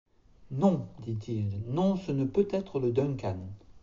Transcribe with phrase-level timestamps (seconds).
[0.49, 3.37] Non, dit-il, non ce ne peut être le Duncan